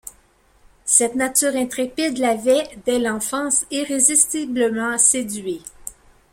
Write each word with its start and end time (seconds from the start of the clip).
Cette 0.83 1.13
nature 1.13 1.55
intrépide 1.55 2.17
l’avait 2.17 2.67
dès 2.87 2.97
l’enfance 2.97 3.67
irrésistiblement 3.69 4.97
séduit. 4.97 5.61